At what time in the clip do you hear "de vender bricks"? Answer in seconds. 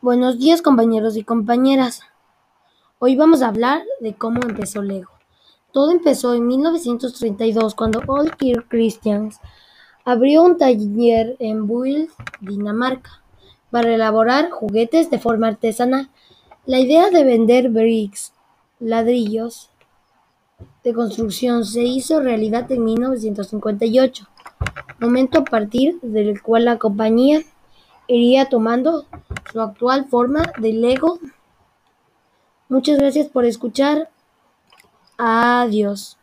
17.10-18.32